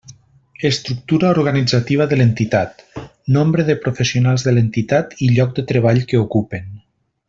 [0.69, 2.83] Estructura organitzativa de l'entitat:
[3.37, 6.71] nombre de professionals de l'entitat i lloc de treball que ocupen.